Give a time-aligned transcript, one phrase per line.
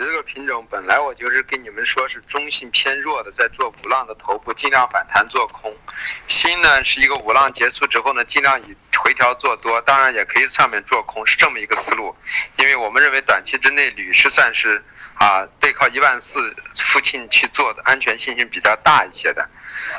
[0.00, 5.76] 这个品种，本来我就是跟你们说是中性偏弱的，在做五浪的头部，尽量反弹做空。
[6.26, 12.16] 新呢是一个五浪结束之后呢，尽量以回调做多，当然也可以上面做空，是这么一个思路。
[12.56, 14.82] 因为我们认为短期之内铝是算是
[15.18, 19.46] 啊背靠一万四附近去做的，安全性性比较大一些的。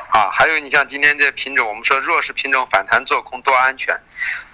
[0.10, 3.96] 啊，还有你像今天这品种，我们说弱势品种反弹做空多安全。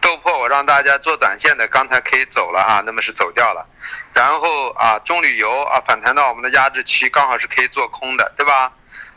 [0.01, 3.65] 豆粕我让大家做短线的，刚才可以走了啊，那么是走掉了。
[4.13, 8.71] 然后啊，中铝油啊反弹到我们的压制区，刚好是可以做空的，对吧？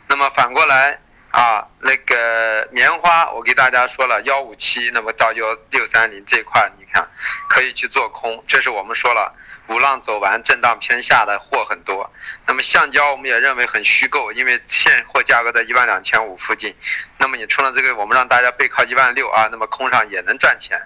[0.07, 0.99] 那么反过来
[1.31, 7.07] 啊，那个棉花我给大家说了幺五七，那么到幺六三零这块，你看
[7.47, 9.33] 可以去做空，这是我们说了。
[9.71, 12.11] 五浪走完，震荡偏下的货很多。
[12.45, 16.75] 那么橡胶我们也认为很虚构，因为现货价格在一万两千五附近。
[17.17, 20.77] 那么你冲了这个，我们让大家背靠一万六啊，那么空上也能赚钱。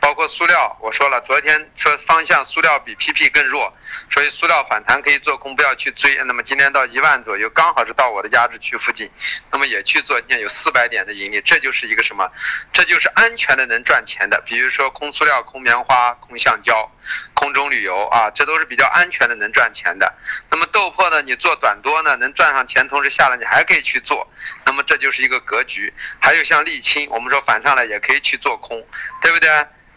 [0.00, 3.72] 包括塑料，我说了，昨天说方向塑料比 PP 更弱，
[4.10, 6.16] 所以塑料反弹可以做空，不要去追。
[6.24, 9.10] 那么今天到一万左右，刚好是到我的压制区附近，
[9.50, 12.30] 那么也去做，今天有四百点的盈利，这就是一个什么？
[12.72, 14.42] 这就是安全的能赚钱的。
[14.44, 16.90] 比如说空塑料、空棉花、空橡胶。
[17.34, 20.12] 空中旅游啊，这都是比较安全的，能赚钱的。
[20.50, 21.22] 那么豆粕呢？
[21.22, 24.26] 你做短多呢，能赚上钱，同时下来你还可以去做。
[24.64, 25.92] 那么这就是一个格局。
[26.20, 28.84] 还有像沥青，我们说反上来也可以去做空，
[29.22, 29.48] 对不对？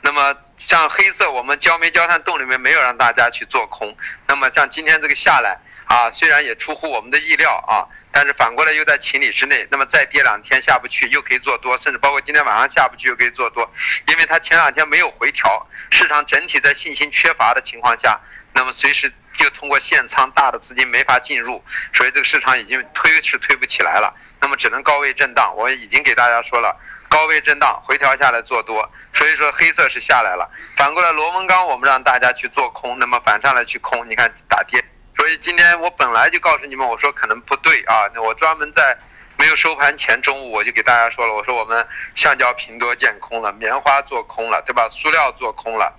[0.02, 3.96] 那么像黑色，我们焦煤焦炭洞里面没有让大家去做空。
[4.28, 5.58] 那么像今天这个下来
[5.90, 7.84] 啊，虽然也出乎我们的意料啊。
[8.12, 13.72] 但是反过来又在情理之内，那么再跌两天下不去，又可以做多，甚至包括今天晚上下不去又可以做多，
[14.08, 18.20] 因为它前两天没有回调，市场整体在信心缺乏的情况下，
[18.52, 25.56] 那么随时就通过限仓大的资金没法进入，所以这个市场已经推是推不起来了，那么只能高位震荡。
[25.56, 26.76] 我已经给大家说了，
[27.10, 34.84] 高位震荡回调下来做多，所以说黑色是下来了，反过来螺纹钢我们让大家去做空，那么反上来去空，你看打跌。
[35.20, 38.10] 所以今天我本来就告诉你们，我说可能不对啊。
[38.16, 38.98] 那我专门在
[39.38, 41.86] 没有收盘前中午我就给大家说了，我说我们
[42.16, 44.88] 橡胶平多见空了，棉花做空了，对吧？
[44.90, 45.94] 塑料做空了，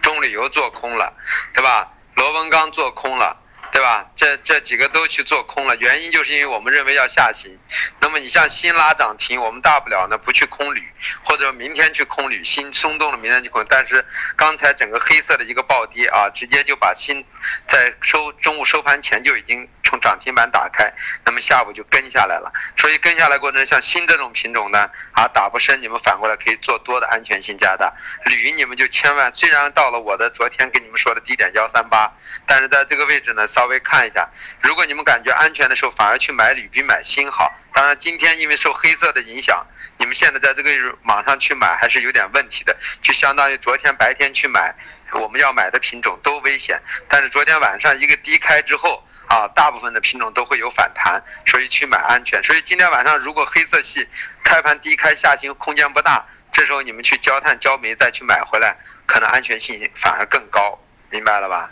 [0.00, 1.12] 中铝油做空了，
[1.52, 1.92] 对吧？
[2.14, 3.36] 螺纹钢做空了。
[3.72, 4.10] 对吧？
[4.16, 7.56] 这这几个都去做空了，原因就是因为我们认为要下行。
[8.00, 10.82] 那么你像新拉涨停，我们大不了呢不去空铝，
[11.22, 13.64] 或者明天去空铝，新松动了明天就空。
[13.68, 14.04] 但是
[14.36, 17.24] 刚才整个黑色的一个暴跌啊，直接就把新
[17.68, 20.90] 在收中午收盘前就已经从涨停板打开，
[21.26, 22.50] 那么下午就跟下来了。
[22.78, 27.92] 所以跟下来过程像新这种品种呢啊打不深，你们反过来可以做多的安全性加大。
[28.24, 32.10] 铝你们就千万，虽然到了我的昨天跟你们说的低点幺三八，
[32.46, 33.46] 但是在这个位置呢。
[33.50, 34.28] 稍微看一下，
[34.60, 37.52] 如果你们感觉安全的时候，反而去买铝比买锌好。
[37.72, 39.66] 当然，今天因为受黑色的影响，
[39.98, 40.70] 你们现在在这个
[41.02, 44.72] 网上去买还是有点问题的，就相当于昨天白天去买
[45.14, 46.80] 我们要买的品种都危险。
[47.08, 52.42] 但是昨天晚上一个低开之后啊，大部分的品种都会有反弹，所以去买安全。
[52.42, 54.04] 所以今天晚上如果黑色系
[54.42, 58.76] 开盘低开下行空间不大，这时候你们去焦炭焦煤再去买回来，
[59.06, 60.76] 可能安全性反而更高，
[61.10, 61.70] 明白了吧？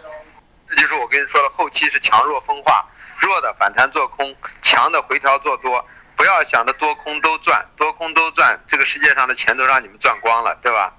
[0.70, 2.88] 这就是我跟你说的，后期是强弱分化，
[3.18, 4.32] 弱的反弹做空，
[4.62, 10.94] 强的回调做多，不要想着多空都赚，多空都赚，这个世界上的钱都让你们赚光了，对吧？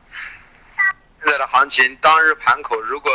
[1.23, 3.09] 现在的行情，当日盘口如果。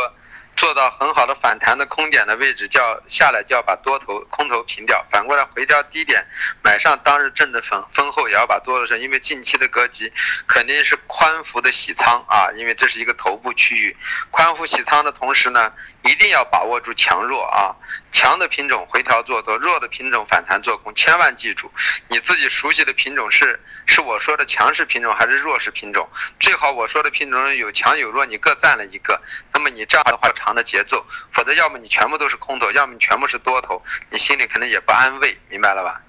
[0.55, 6.25] 做到很好的反弹的空点的位置，叫下来就要把多头空头平掉，反过来回调低点
[6.63, 10.11] 买上当日挣的分分后也要把多头升，因为近期的格局
[10.47, 13.95] 肯定是宽幅的洗仓啊，因为这是一个头部区域，
[14.31, 15.71] 宽幅洗仓的同时呢，
[16.05, 17.75] 一定要把握住强弱啊，
[18.11, 21.71] 强的品种回调做多，弱的品种反弹做空，千万记住，
[22.07, 26.07] 你自己熟悉的品种是是我说的强势品种还是弱势品种，
[26.39, 29.19] 最好我说的品种有强有弱，你各占了一个，
[29.53, 30.31] 那么你这样的话。
[30.35, 35.99] 长的节奏，否则要么你全部都是空头，要么你全部是多头，你心里可能也不安慰，明白了吧？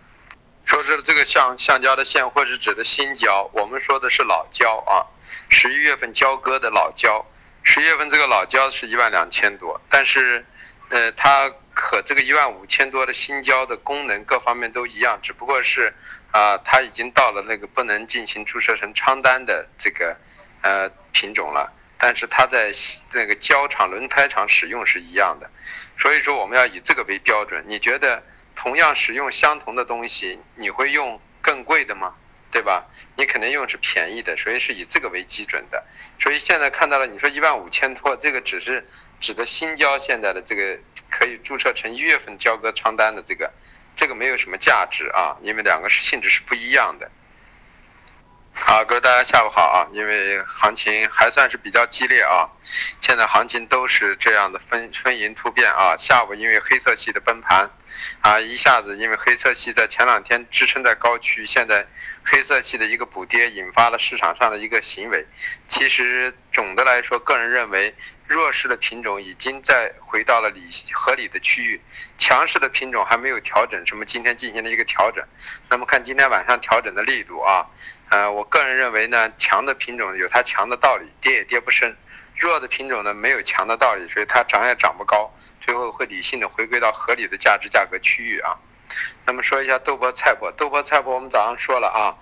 [0.66, 5.06] 说是这个橡橡胶的现货是指的新胶，我们说的是老胶啊，
[5.48, 7.24] 十一月份交割的老胶，
[7.68, 10.46] 十月份这个老胶是一万两千多，但是，
[10.88, 15.92] 呃，它和这个一万五千多的新胶的功能各方面都一样，只不过是
[16.30, 20.16] 啊，它已经到了那个不能进行注射成仓单的这个
[20.62, 21.72] 呃品种了。
[21.98, 22.70] 但是它在
[23.12, 25.50] 那个胶厂、轮胎厂使用是一样的，
[25.98, 27.64] 所以说我们要以这个为标准。
[27.66, 28.22] 你觉得
[28.54, 32.14] 同样使用相同的东西，你会用更贵的吗？
[32.50, 32.86] 对吧？
[33.16, 35.84] 你肯定用是便宜的，所以是以这个为基准的。
[36.18, 38.86] 所以现在看到了，你说一万五千多，这个只是
[39.20, 40.78] 指的新交现在的这个
[41.10, 43.52] 可以注册成一月份交割仓单的这个，
[43.94, 47.10] 这个没有什么价值啊，因为两个是性质是不一样的。
[48.58, 49.86] 好，各位大家下午好啊！
[49.92, 52.48] 因为行情还算是比较激烈啊，
[53.00, 55.94] 现在行情都是这样的分分银突变啊。
[55.96, 57.70] 下午因为黑色系的崩盘，
[58.22, 61.86] 啊，一下子因为黑色系在前两天支撑在高区，现在
[62.24, 65.26] 黑色系的一个补跌，引发了市场上的一个行为。
[65.68, 67.94] 其实总的来说，个人认为。
[68.26, 71.80] 弱势的品种已经在回到了理合理的区域，
[72.18, 75.24] 强势的品种还没有调整，什么今天进行了一个调整。
[75.68, 77.66] 那么看今天晚上调整的力度啊，
[78.10, 81.92] 呃，我个人认为呢，强的品种有它强的道理，跌也跌不深；
[82.36, 88.56] 弱的品种呢，没有强的道理，所以它涨也涨不高，最后会理性的回归到合理的价值价格区域啊。
[89.24, 92.14] 那么说一下豆粕、菜粕，豆粕、菜粕我们早上说了啊。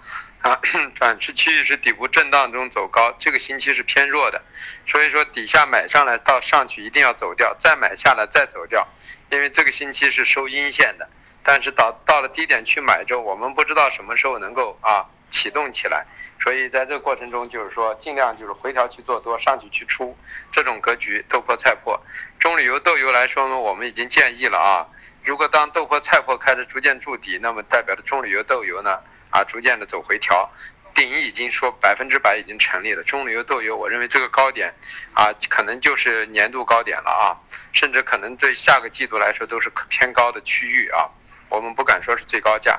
[0.44, 0.60] 啊，
[1.00, 4.42] 短期区域是底部震荡中走高，这个星期是偏弱的，
[4.86, 8.86] 所以说底下买上来到上去一定要走掉，再买下来再走掉，
[9.30, 11.08] 因为这个星期是收阴线的，
[11.42, 16.04] 但是到到了低点去买之后，我们不知道什么时候能够啊启动起来，
[16.38, 20.14] 所以在这个过程中就是说尽量就是回调去做多，上去去出
[20.52, 21.98] 这种格局，豆粕菜粕，
[22.38, 24.84] 中铝油豆油来说呢，我们已经建议了啊，
[25.24, 29.00] 如果当豆粕菜粕开始逐渐筑底，那么代表着中铝油豆油呢。
[29.34, 30.48] 啊，逐渐的走回调，
[30.94, 33.02] 顶已经说百分之百已经成立了。
[33.02, 34.72] 中铝油豆油，我认为这个高点，
[35.12, 37.34] 啊，可能就是年度高点了啊，
[37.72, 41.10] 甚至可能对下个季度来说都是偏高的区域啊。
[41.48, 42.78] 我们不敢说是最高价。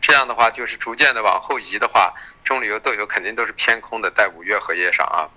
[0.00, 5.28] 这样的话，就是逐渐的往后移的话，中铝油豆油肯定都是偏空的，在五月合约上啊。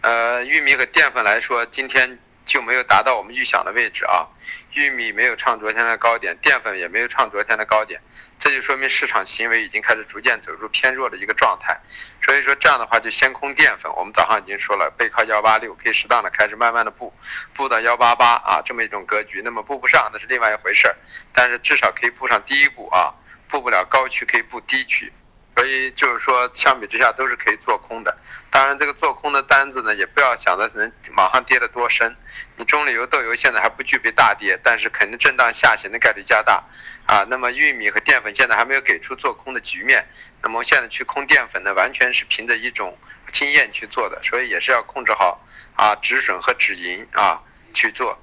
[0.00, 2.18] 呃，玉米和淀粉来说，今天
[2.50, 4.26] 就没有达到我们预想的位置啊。
[4.72, 8.00] 玉米没有创昨天的高点，淀粉也没有创昨天的高点。
[8.40, 11.78] 这就说明市场行为已经开始逐渐走入偏弱的一个状态，
[12.20, 13.92] 所以说这样的话就先空淀粉。
[13.94, 17.14] 我们早上已经说了，背靠幺八六，可以适当的开始慢慢的布，
[17.54, 19.40] 布到幺八八啊，这么一种格局。
[19.44, 20.96] 那么布不上那是另外一回事儿，
[21.32, 23.14] 但是至少可以布上第一步啊，
[23.48, 25.12] 布不了高区可以布低区。
[25.60, 28.16] 所以就是说，相比之下都是可以做空的。
[28.50, 32.16] 当然，这个做空的单子呢，也不要想着能马上跌得多深。
[32.56, 36.64] 你中铝油豆油现在还不具备大跌，但是肯定震荡下行的概率加大
[37.04, 37.26] 啊。
[37.28, 40.08] 那么玉米和淀粉现在还没有给出做空的局面，
[40.40, 42.96] 那么现在去空淀粉呢，完全是凭着一种
[43.30, 45.46] 经验去做的，所以也是要控制好
[45.76, 47.38] 啊止损和止盈啊
[47.74, 48.18] 去做。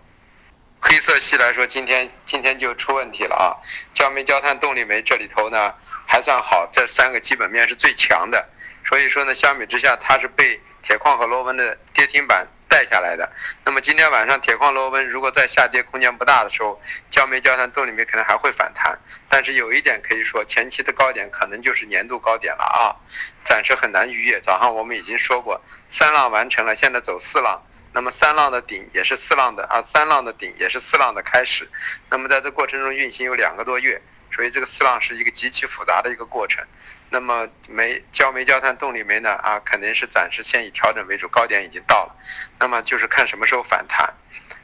[0.80, 3.48] 黑色系来说，今天今天就出问题了啊，
[3.94, 5.74] 焦煤、焦炭、动力煤这里头呢。
[6.10, 8.48] 还算好，这三个基本面是最强的，
[8.86, 13.30] 所以说呢，相比之下，它是被铁矿和螺纹的跌停板带下来的。
[13.66, 18.98] 那么今天晚上铁矿螺纹如果在下跌空间不大的时候，焦煤、焦炭、动力煤可能还会反弹。
[19.28, 22.96] 但是有一点可以说，前期的高点可能就是年度高点了啊，
[23.44, 24.40] 暂时很难逾越。
[24.40, 27.62] 早上我们已经说过，三浪完成了，现在走四浪，
[27.98, 31.68] 那么三浪的顶也是四浪的啊，三浪的顶也是四浪的开始。
[32.12, 34.00] 那么在这过程中运行有两个多月。
[34.30, 36.64] 所以这个四浪是一个极其复杂的一个过程，
[37.10, 42.16] 那么煤焦煤焦炭动力煤呢啊肯定是暂时先以调整为主，高点已经到了，
[42.60, 44.14] 那么就是看什么时候反弹，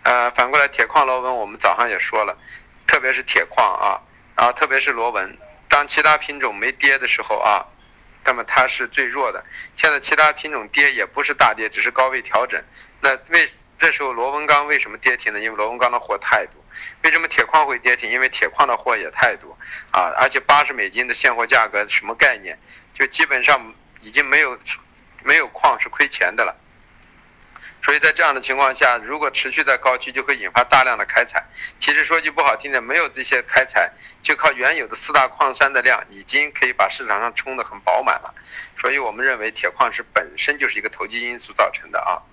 [0.04, 2.38] 呃反过来铁矿螺纹我们早上也说了，
[2.86, 4.04] 特别是铁矿啊
[4.36, 5.38] 啊特别是螺纹，
[5.70, 7.66] 当其他品种没跌的时候啊，
[8.26, 9.44] 那么它是最弱的，
[9.76, 12.64] 现在其他品种跌也不是大跌，只是高位调整，
[13.02, 15.40] 那为这时候螺纹钢为什么跌停呢？
[15.40, 16.64] 因为螺纹钢的货太多。
[17.04, 18.10] 为什么铁矿会跌停？
[18.10, 19.58] 因为铁矿的货也太多
[19.92, 22.58] 啊，而且八十美金的现货价格什么概念？
[22.94, 24.58] 就基本上已经没有
[25.24, 26.56] 没有矿是亏钱的了。
[27.84, 31.46] 所以在这样的情况下，如果持续在高区，就会引发大量的开采。
[31.80, 38.34] 其实说句不好听的，没有这些开采，就靠原有的四大矿山的量，已经可以把市场上冲得很饱满了。
[38.80, 42.24] 所以我们认为铁矿石本身就是一个投机因素造成的啊。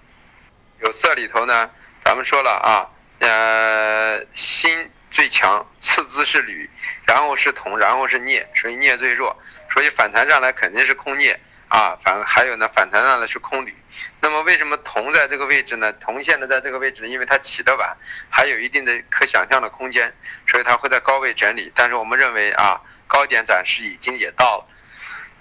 [0.81, 1.71] 有色里头呢，
[2.05, 2.89] 咱们说了啊。
[3.21, 6.71] 呃，锌最强，次之是铝，
[7.07, 9.37] 然后是铜，然后是镍，所以镍最弱，
[9.71, 11.39] 所以反弹上来肯定是空镍
[11.71, 13.75] 啊，反还有呢，反弹上的是空铝。
[14.21, 15.93] 那么为什么铜在这个位置呢？
[15.95, 17.97] 铜现在在这个位置呢，因为它起得晚，
[18.29, 20.13] 还有一定的可想象的空间，
[20.49, 21.71] 所以它会在高位整理。
[21.75, 24.67] 但是我们认为啊，高点暂时已经也到了，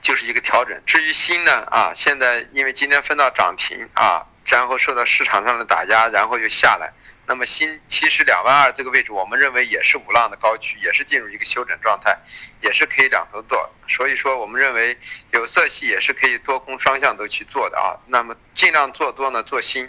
[0.01, 0.79] 就是一个调整。
[0.85, 6.93] 至于锌呢，啊，现在因为今天分到涨停啊，然后受到市场上的打压，然后又下来。
[7.29, 12.17] 那么新其实两万二这个位置，我们认为也是五浪的高区，也是进入一个休整状态，
[12.59, 13.71] 也是可以两头做。
[13.87, 14.97] 所以说，我们认为
[15.31, 17.93] 有色系也是可以多空双向都去做的啊。
[18.07, 19.87] 那么尽量做多呢，做锌，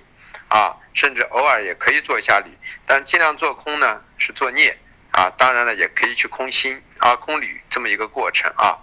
[0.48, 2.50] 啊，甚至偶尔也可以做一下铝，
[2.86, 4.76] 但尽量做空呢是做镍
[5.10, 5.30] 啊。
[5.38, 8.76] 当然了，也可以去空锌啊，空铝这么一个过程啊。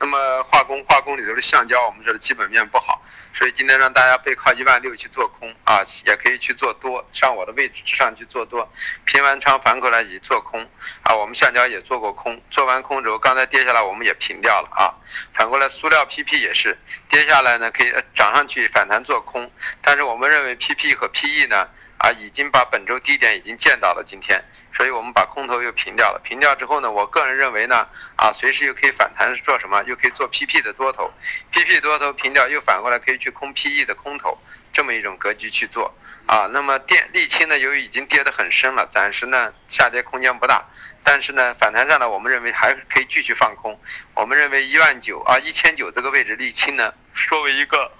[0.00, 3.02] 那么化工化工里头的橡胶，我们说的基本面不好，
[3.34, 8.70] 所以今天让大家背靠一万六去做空啊，也可以去做多，上我的位置之上去做多，
[9.04, 10.62] 平完仓反过来也做空
[11.02, 11.14] 啊。
[11.14, 14.94] 我们橡胶也做过空，做完空之后，刚才跌下来我们也平掉了啊。
[15.34, 16.78] 反过来塑料 PP 也是
[17.08, 19.50] 跌下来呢，可以涨上去反弹做空，
[19.82, 24.42] 但是我们认为 PP 和 PE 呢啊已经把本周低点已经见到了今天。
[24.74, 29.82] 所以我们把空头又平掉了，平掉之后呢，我个人认为呢，啊，随时又可以反弹做什么？
[29.84, 31.10] 又可以做 PP 的多头
[31.50, 34.38] ，PP 多头平掉又反过来可以去空 PE 的空头，
[34.72, 35.92] 这么一种格局去做
[36.26, 36.46] 啊。
[36.52, 40.64] 那么电沥青呢，由于已经跌得很深了，暂时呢下跌空间不大，
[41.02, 43.80] 但是呢反弹上呢，我们认为还可以继续放空。
[44.14, 46.92] 我们认为一万九啊一千九这个位置沥青呢，
[47.28, 47.90] 作为一个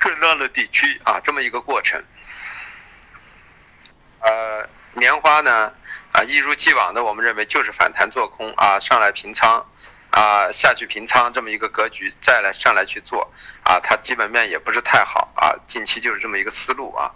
[0.00, 2.02] 震荡的底区啊，这么一个过程，
[4.96, 5.72] 棉花呢，
[6.12, 9.66] 啊，一如既往的，我们认为就是反弹做空啊，上来平仓，
[10.10, 13.32] 啊，下去平仓这么一个格局，再来上来去做，
[13.64, 17.10] 啊，它基本面也不是太好啊，近期就是这么一个思路啊。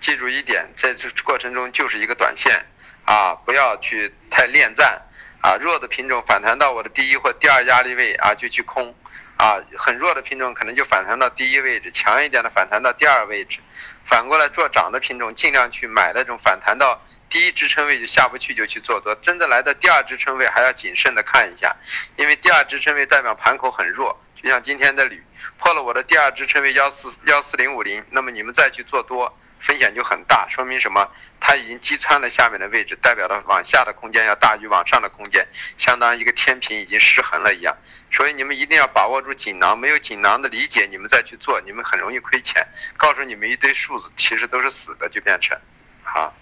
[0.00, 2.66] 记住一点，在这过程中就是一个短线
[3.04, 5.02] 啊，不要去太恋战
[5.40, 8.94] 啊，弱的品种反弹到我的第一或第二压力位啊，就去空。
[9.36, 13.58] 啊，很弱的品种可能就反弹到第一位置，强一点的反弹到第二位置。
[14.04, 19.14] 反过来做涨的品种，尽量去买那种反弹到第一支撑位就下不去就去做多。
[19.16, 21.74] 真的来到第二支撑位，还要谨慎的看一下，
[22.16, 25.22] 因为第二支撑位代表盘口很弱，就像今天的铝
[25.58, 29.36] 破了我的第二支撑位幺四幺四零五零，那么你们再去做多。
[29.58, 31.10] 风险就很大，说明什么？
[31.40, 35.46] 它已经击穿了下面的位置，代表了往下的空间要大于往上的空间，
[35.76, 37.76] 相当于一个天平已经失衡了一样。
[38.10, 42.66] 所以你们一定要把握住锦囊，没有锦囊的理解，你们再去做，你们很容易亏钱。
[42.96, 45.58] 告诉你们一堆数字，其实都是死的，就变成，
[46.02, 46.34] 好。